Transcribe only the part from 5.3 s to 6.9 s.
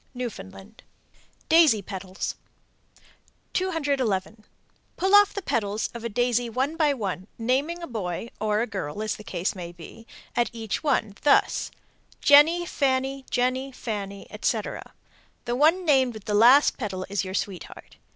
the "petals" of a daisy one